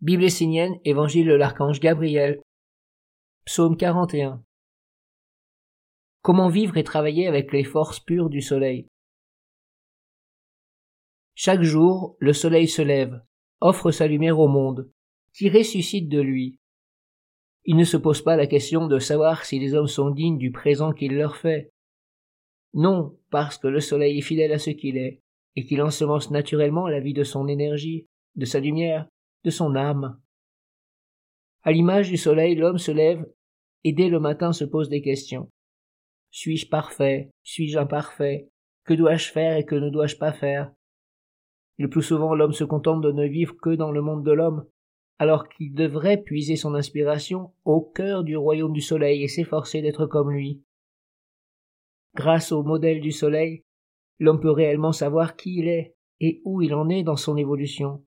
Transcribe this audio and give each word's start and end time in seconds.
Bible 0.00 0.22
essénienne, 0.22 0.78
Évangile 0.84 1.26
de 1.26 1.34
l'archange 1.34 1.80
Gabriel. 1.80 2.40
Psaume 3.44 3.76
41. 3.76 4.44
Comment 6.22 6.48
vivre 6.48 6.76
et 6.76 6.84
travailler 6.84 7.26
avec 7.26 7.52
les 7.52 7.64
forces 7.64 7.98
pures 7.98 8.30
du 8.30 8.40
soleil? 8.40 8.86
Chaque 11.34 11.62
jour, 11.62 12.16
le 12.20 12.32
soleil 12.32 12.68
se 12.68 12.80
lève, 12.80 13.20
offre 13.60 13.90
sa 13.90 14.06
lumière 14.06 14.38
au 14.38 14.46
monde, 14.46 14.88
qui 15.34 15.50
ressuscite 15.50 16.08
de 16.08 16.20
lui. 16.20 16.60
Il 17.64 17.74
ne 17.74 17.82
se 17.82 17.96
pose 17.96 18.22
pas 18.22 18.36
la 18.36 18.46
question 18.46 18.86
de 18.86 19.00
savoir 19.00 19.44
si 19.44 19.58
les 19.58 19.74
hommes 19.74 19.88
sont 19.88 20.10
dignes 20.10 20.38
du 20.38 20.52
présent 20.52 20.92
qu'il 20.92 21.16
leur 21.16 21.36
fait. 21.36 21.72
Non, 22.72 23.18
parce 23.30 23.58
que 23.58 23.66
le 23.66 23.80
soleil 23.80 24.18
est 24.18 24.22
fidèle 24.22 24.52
à 24.52 24.60
ce 24.60 24.70
qu'il 24.70 24.96
est, 24.96 25.22
et 25.56 25.66
qu'il 25.66 25.82
ensemence 25.82 26.30
naturellement 26.30 26.86
la 26.86 27.00
vie 27.00 27.14
de 27.14 27.24
son 27.24 27.48
énergie, 27.48 28.06
de 28.36 28.44
sa 28.44 28.60
lumière, 28.60 29.08
de 29.48 29.50
son 29.50 29.76
âme. 29.76 30.20
À 31.62 31.72
l'image 31.72 32.10
du 32.10 32.18
soleil, 32.18 32.54
l'homme 32.54 32.76
se 32.76 32.92
lève 32.92 33.26
et 33.82 33.94
dès 33.94 34.10
le 34.10 34.20
matin 34.20 34.52
se 34.52 34.66
pose 34.66 34.90
des 34.90 35.00
questions. 35.00 35.50
Suis-je 36.30 36.68
parfait? 36.68 37.30
Suis-je 37.44 37.78
imparfait? 37.78 38.50
Que 38.84 38.92
dois-je 38.92 39.32
faire 39.32 39.56
et 39.56 39.64
que 39.64 39.74
ne 39.74 39.88
dois-je 39.88 40.16
pas 40.16 40.34
faire? 40.34 40.70
Le 41.78 41.88
plus 41.88 42.02
souvent 42.02 42.34
l'homme 42.34 42.52
se 42.52 42.64
contente 42.64 43.00
de 43.00 43.10
ne 43.10 43.26
vivre 43.26 43.56
que 43.56 43.74
dans 43.74 43.90
le 43.90 44.02
monde 44.02 44.22
de 44.22 44.32
l'homme, 44.32 44.66
alors 45.18 45.48
qu'il 45.48 45.72
devrait 45.72 46.22
puiser 46.22 46.56
son 46.56 46.74
inspiration 46.74 47.54
au 47.64 47.80
cœur 47.80 48.24
du 48.24 48.36
royaume 48.36 48.74
du 48.74 48.82
soleil 48.82 49.22
et 49.22 49.28
s'efforcer 49.28 49.80
d'être 49.80 50.04
comme 50.04 50.30
lui. 50.30 50.62
Grâce 52.14 52.52
au 52.52 52.62
modèle 52.62 53.00
du 53.00 53.12
soleil, 53.12 53.64
l'homme 54.18 54.40
peut 54.40 54.50
réellement 54.50 54.92
savoir 54.92 55.36
qui 55.36 55.60
il 55.60 55.68
est 55.68 55.94
et 56.20 56.42
où 56.44 56.60
il 56.60 56.74
en 56.74 56.90
est 56.90 57.02
dans 57.02 57.16
son 57.16 57.38
évolution. 57.38 58.04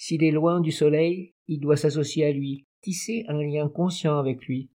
S'il 0.00 0.22
est 0.22 0.30
loin 0.30 0.60
du 0.60 0.70
soleil, 0.70 1.34
il 1.48 1.58
doit 1.58 1.76
s'associer 1.76 2.24
à 2.24 2.32
lui, 2.32 2.64
tisser 2.82 3.24
un 3.26 3.42
lien 3.42 3.68
conscient 3.68 4.16
avec 4.16 4.46
lui. 4.46 4.70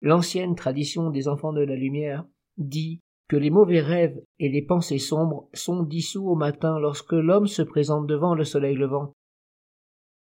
L'ancienne 0.00 0.54
tradition 0.54 1.10
des 1.10 1.28
enfants 1.28 1.52
de 1.52 1.60
la 1.60 1.76
lumière 1.76 2.24
dit 2.56 3.00
que 3.28 3.36
les 3.36 3.50
mauvais 3.50 3.82
rêves 3.82 4.18
et 4.38 4.48
les 4.48 4.62
pensées 4.62 4.98
sombres 4.98 5.50
sont 5.52 5.82
dissous 5.82 6.26
au 6.26 6.34
matin 6.34 6.78
lorsque 6.80 7.12
l'homme 7.12 7.46
se 7.46 7.60
présente 7.60 8.06
devant 8.06 8.34
le 8.34 8.44
soleil 8.44 8.76
levant. 8.76 9.12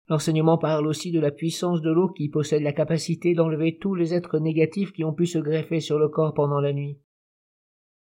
L'enseignement 0.08 0.58
parle 0.58 0.88
aussi 0.88 1.12
de 1.12 1.20
la 1.20 1.30
puissance 1.30 1.80
de 1.82 1.90
l'eau 1.92 2.08
qui 2.08 2.28
possède 2.28 2.62
la 2.62 2.72
capacité 2.72 3.32
d'enlever 3.32 3.78
tous 3.78 3.94
les 3.94 4.12
êtres 4.12 4.40
négatifs 4.40 4.92
qui 4.92 5.04
ont 5.04 5.14
pu 5.14 5.26
se 5.26 5.38
greffer 5.38 5.78
sur 5.78 6.00
le 6.00 6.08
corps 6.08 6.34
pendant 6.34 6.60
la 6.60 6.72
nuit. 6.72 6.98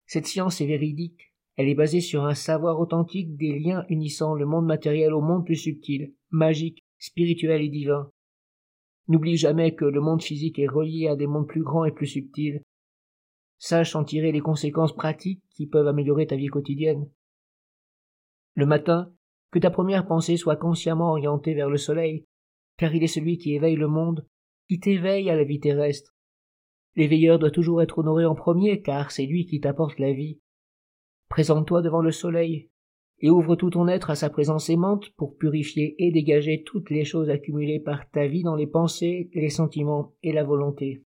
Cette 0.06 0.28
science 0.28 0.62
est 0.62 0.68
véridique, 0.68 1.27
elle 1.58 1.70
est 1.70 1.76
basée 1.76 2.02
sur 2.02 2.24
un 2.24 2.36
savoir 2.36 2.80
authentique 2.80 3.36
des 3.36 3.58
liens 3.58 3.84
unissant 3.90 4.36
le 4.36 4.46
monde 4.46 4.68
matériel 4.68 5.14
au 5.14 5.22
monde 5.22 5.44
plus 5.44 5.56
subtil, 5.56 6.14
magique, 6.30 6.86
spirituel 7.00 7.64
et 7.64 7.70
divin. 7.70 8.12
N'oublie 9.08 9.38
jamais 9.38 9.74
que 9.74 9.86
le 9.86 10.00
monde 10.00 10.22
physique 10.22 10.60
est 10.60 10.68
relié 10.68 11.08
à 11.08 11.16
des 11.16 11.26
mondes 11.26 11.48
plus 11.48 11.64
grands 11.64 11.86
et 11.86 11.92
plus 11.92 12.06
subtils. 12.06 12.62
Sache 13.58 13.96
en 13.96 14.04
tirer 14.04 14.32
les 14.32 14.40
conséquences 14.40 14.96
pratiques 14.96 15.42
qui 15.56 15.66
peuvent 15.66 15.88
améliorer 15.88 16.28
ta 16.28 16.36
vie 16.36 16.48
quotidienne. 16.48 17.10
Le 18.54 18.68
matin, 18.68 19.12
que 19.52 19.60
ta 19.60 19.72
première 19.72 20.06
pensée 20.06 20.38
soit 20.38 20.58
consciemment 20.58 21.10
orientée 21.10 21.56
vers 21.56 21.70
le 21.70 21.78
soleil, 21.78 22.26
car 22.78 22.94
il 22.94 23.04
est 23.04 23.08
celui 23.08 23.40
qui 23.40 23.56
éveille 23.56 23.76
le 23.76 23.88
monde, 23.88 24.28
qui 24.70 24.80
t'éveille 24.80 25.30
à 25.32 25.36
la 25.36 25.44
vie 25.44 25.60
terrestre. 25.60 26.14
L'éveilleur 26.96 27.40
doit 27.40 27.52
toujours 27.52 27.82
être 27.82 27.98
honoré 27.98 28.26
en 28.26 28.36
premier, 28.36 28.82
car 28.82 29.10
c'est 29.10 29.26
lui 29.26 29.46
qui 29.46 29.60
t'apporte 29.60 29.98
la 29.98 30.14
vie. 30.14 30.40
Présente-toi 31.30 31.82
devant 31.82 32.02
le 32.02 32.12
soleil, 32.12 32.70
et 33.20 33.30
ouvre 33.30 33.56
tout 33.56 33.72
ton 33.72 33.88
être 33.88 34.10
à 34.10 34.16
sa 34.16 34.30
présence 34.30 34.70
aimante 34.70 35.10
pour 35.18 35.38
purifier 35.38 35.96
et 35.98 36.12
dégager 36.12 36.64
toutes 36.64 36.90
les 36.90 37.04
choses 37.04 37.30
accumulées 37.30 37.80
par 37.80 38.10
ta 38.12 38.28
vie 38.28 38.44
dans 38.44 38.56
les 38.56 38.68
pensées, 38.68 39.30
les 39.34 39.50
sentiments 39.50 40.14
et 40.24 40.32
la 40.32 40.44
volonté. 40.44 41.04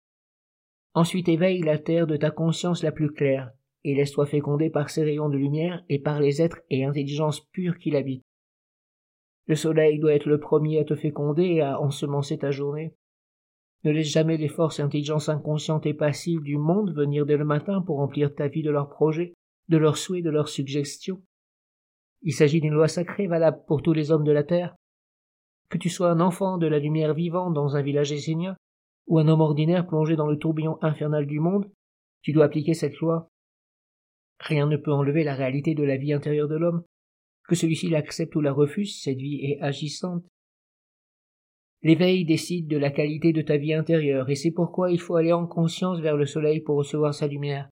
Ensuite 0.93 1.27
éveille 1.27 1.61
la 1.61 1.77
terre 1.77 2.07
de 2.07 2.15
ta 2.15 2.31
conscience 2.31 2.83
la 2.83 2.91
plus 2.91 3.11
claire, 3.11 3.51
et 3.83 3.95
laisse-toi 3.95 4.25
féconder 4.25 4.69
par 4.69 4.89
ses 4.89 5.03
rayons 5.03 5.29
de 5.29 5.37
lumière 5.37 5.83
et 5.89 5.99
par 5.99 6.19
les 6.19 6.41
êtres 6.41 6.61
et 6.69 6.85
intelligences 6.85 7.41
pures 7.51 7.77
qui 7.77 7.91
l'habitent. 7.91 8.23
Le 9.47 9.55
soleil 9.55 9.99
doit 9.99 10.13
être 10.13 10.27
le 10.27 10.39
premier 10.39 10.79
à 10.79 10.85
te 10.85 10.95
féconder 10.95 11.43
et 11.43 11.61
à 11.61 11.79
ensemencer 11.79 12.37
ta 12.37 12.49
journée. 12.49 12.95
Ne 13.83 13.91
laisse 13.91 14.07
jamais 14.07 14.37
les 14.37 14.47
forces 14.47 14.79
et 14.79 14.81
intelligences 14.81 15.29
inconscientes 15.29 15.85
et 15.85 15.93
passives 15.93 16.41
du 16.41 16.57
monde 16.57 16.95
venir 16.95 17.27
dès 17.27 17.37
le 17.37 17.45
matin 17.45 17.81
pour 17.81 17.97
remplir 17.97 18.33
ta 18.33 18.47
vie 18.47 18.63
de 18.63 18.71
leurs 18.71 18.89
projets, 18.89 19.35
de 19.69 19.77
leurs 19.77 19.97
souhaits, 19.97 20.23
de 20.23 20.29
leurs 20.29 20.49
suggestions. 20.49 21.21
Il 22.21 22.33
s'agit 22.33 22.61
d'une 22.61 22.73
loi 22.73 22.87
sacrée 22.87 23.27
valable 23.27 23.63
pour 23.67 23.81
tous 23.81 23.93
les 23.93 24.11
hommes 24.11 24.23
de 24.23 24.31
la 24.31 24.43
terre. 24.43 24.75
Que 25.69 25.77
tu 25.77 25.89
sois 25.89 26.11
un 26.11 26.19
enfant 26.19 26.57
de 26.57 26.67
la 26.67 26.79
lumière 26.79 27.13
vivant 27.13 27.51
dans 27.51 27.75
un 27.75 27.81
village 27.81 28.11
essénien, 28.11 28.55
ou 29.07 29.19
un 29.19 29.27
homme 29.27 29.41
ordinaire 29.41 29.85
plongé 29.85 30.15
dans 30.15 30.27
le 30.27 30.37
tourbillon 30.37 30.77
infernal 30.81 31.27
du 31.27 31.39
monde, 31.39 31.69
tu 32.21 32.33
dois 32.33 32.45
appliquer 32.45 32.73
cette 32.73 32.97
loi. 32.97 33.29
Rien 34.39 34.67
ne 34.67 34.77
peut 34.77 34.91
enlever 34.91 35.23
la 35.23 35.35
réalité 35.35 35.75
de 35.75 35.83
la 35.83 35.97
vie 35.97 36.13
intérieure 36.13 36.47
de 36.47 36.55
l'homme. 36.55 36.83
Que 37.47 37.55
celui-ci 37.55 37.89
l'accepte 37.89 38.35
ou 38.35 38.41
la 38.41 38.51
refuse, 38.51 38.99
cette 39.01 39.17
vie 39.17 39.41
est 39.43 39.61
agissante. 39.61 40.23
L'éveil 41.83 42.25
décide 42.25 42.67
de 42.67 42.77
la 42.77 42.89
qualité 42.89 43.31
de 43.31 43.43
ta 43.43 43.57
vie 43.57 43.73
intérieure, 43.73 44.27
et 44.31 44.35
c'est 44.35 44.51
pourquoi 44.51 44.91
il 44.91 44.99
faut 44.99 45.15
aller 45.15 45.33
en 45.33 45.45
conscience 45.45 45.99
vers 45.99 46.17
le 46.17 46.25
soleil 46.25 46.61
pour 46.61 46.77
recevoir 46.77 47.13
sa 47.13 47.27
lumière. 47.27 47.69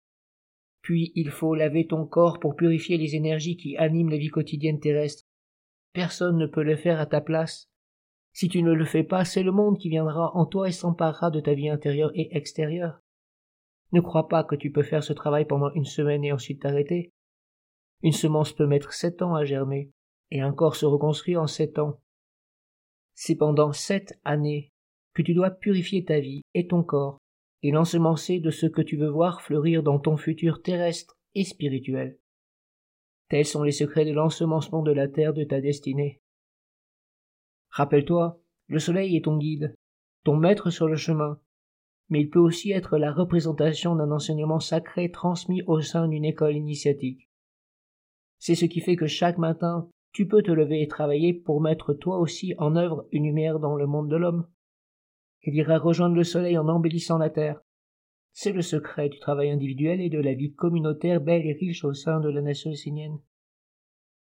Puis 0.83 1.13
il 1.15 1.31
faut 1.31 1.55
laver 1.55 1.87
ton 1.87 2.05
corps 2.05 2.39
pour 2.39 2.55
purifier 2.55 2.97
les 2.97 3.15
énergies 3.15 3.57
qui 3.57 3.77
animent 3.77 4.09
la 4.09 4.17
vie 4.17 4.29
quotidienne 4.29 4.79
terrestre. 4.79 5.23
Personne 5.93 6.37
ne 6.37 6.45
peut 6.45 6.61
le 6.61 6.75
faire 6.75 6.99
à 6.99 7.05
ta 7.05 7.21
place. 7.21 7.69
Si 8.33 8.49
tu 8.49 8.61
ne 8.61 8.73
le 8.73 8.85
fais 8.85 9.03
pas, 9.03 9.23
c'est 9.23 9.43
le 9.43 9.51
monde 9.51 9.79
qui 9.79 9.89
viendra 9.89 10.35
en 10.35 10.45
toi 10.45 10.67
et 10.67 10.71
s'emparera 10.71 11.31
de 11.31 11.39
ta 11.39 11.53
vie 11.53 11.69
intérieure 11.69 12.11
et 12.15 12.35
extérieure. 12.35 12.99
Ne 13.93 14.01
crois 14.01 14.27
pas 14.27 14.43
que 14.43 14.55
tu 14.55 14.71
peux 14.71 14.83
faire 14.83 15.03
ce 15.03 15.13
travail 15.13 15.45
pendant 15.45 15.71
une 15.73 15.85
semaine 15.85 16.25
et 16.25 16.33
ensuite 16.33 16.61
t'arrêter. 16.61 17.11
Une 18.01 18.11
semence 18.11 18.51
peut 18.51 18.67
mettre 18.67 18.91
sept 18.91 19.21
ans 19.21 19.35
à 19.35 19.45
germer, 19.45 19.91
et 20.31 20.41
un 20.41 20.51
corps 20.51 20.75
se 20.75 20.85
reconstruit 20.85 21.37
en 21.37 21.47
sept 21.47 21.79
ans. 21.79 22.01
C'est 23.13 23.35
pendant 23.35 23.71
sept 23.71 24.19
années 24.25 24.73
que 25.13 25.21
tu 25.21 25.33
dois 25.33 25.51
purifier 25.51 26.03
ta 26.03 26.19
vie 26.19 26.41
et 26.55 26.67
ton 26.67 26.83
corps 26.83 27.19
et 27.63 27.71
l'ensemencer 27.71 28.39
de 28.39 28.51
ce 28.51 28.67
que 28.67 28.81
tu 28.81 28.97
veux 28.97 29.09
voir 29.09 29.41
fleurir 29.41 29.81
dans 29.81 29.97
ton 29.97 30.17
futur 30.17 30.61
terrestre 30.61 31.17
et 31.33 31.43
spirituel. 31.43 32.19
Tels 33.29 33.45
sont 33.45 33.63
les 33.63 33.71
secrets 33.71 34.05
de 34.05 34.11
l'ensemencement 34.11 34.83
de 34.83 34.91
la 34.91 35.07
terre 35.07 35.33
de 35.33 35.43
ta 35.43 35.61
destinée. 35.61 36.21
Rappelle-toi, 37.69 38.39
le 38.67 38.79
soleil 38.79 39.15
est 39.15 39.25
ton 39.25 39.37
guide, 39.37 39.73
ton 40.23 40.35
maître 40.35 40.69
sur 40.69 40.87
le 40.87 40.95
chemin, 40.95 41.39
mais 42.09 42.21
il 42.21 42.29
peut 42.29 42.39
aussi 42.39 42.71
être 42.71 42.97
la 42.97 43.11
représentation 43.11 43.95
d'un 43.95 44.11
enseignement 44.11 44.59
sacré 44.59 45.09
transmis 45.09 45.63
au 45.63 45.81
sein 45.81 46.07
d'une 46.07 46.25
école 46.25 46.55
initiatique. 46.55 47.29
C'est 48.39 48.55
ce 48.55 48.65
qui 48.65 48.81
fait 48.81 48.97
que 48.97 49.07
chaque 49.07 49.37
matin, 49.37 49.89
tu 50.11 50.27
peux 50.27 50.43
te 50.43 50.51
lever 50.51 50.81
et 50.81 50.87
travailler 50.87 51.33
pour 51.33 51.61
mettre 51.61 51.93
toi 51.93 52.19
aussi 52.19 52.53
en 52.57 52.75
œuvre 52.75 53.07
une 53.11 53.23
lumière 53.23 53.59
dans 53.59 53.75
le 53.75 53.87
monde 53.87 54.09
de 54.09 54.17
l'homme. 54.17 54.47
Il 55.43 55.55
ira 55.55 55.77
rejoindre 55.77 56.15
le 56.15 56.23
soleil 56.23 56.57
en 56.57 56.67
embellissant 56.67 57.17
la 57.17 57.29
terre. 57.29 57.59
C'est 58.31 58.51
le 58.51 58.61
secret 58.61 59.09
du 59.09 59.19
travail 59.19 59.51
individuel 59.51 60.01
et 60.01 60.09
de 60.09 60.19
la 60.19 60.33
vie 60.33 60.53
communautaire 60.53 61.21
belle 61.21 61.45
et 61.45 61.53
riche 61.53 61.83
au 61.83 61.93
sein 61.93 62.19
de 62.19 62.29
la 62.29 62.41
nation 62.41 62.71
essénienne. 62.71 63.19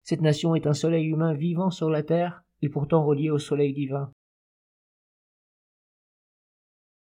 Cette 0.02 0.20
nation 0.20 0.54
est 0.54 0.66
un 0.66 0.74
soleil 0.74 1.06
humain 1.06 1.32
vivant 1.32 1.70
sur 1.70 1.88
la 1.88 2.02
terre 2.02 2.44
et 2.60 2.68
pourtant 2.68 3.04
relié 3.04 3.30
au 3.30 3.38
soleil 3.38 3.72
divin. 3.72 4.12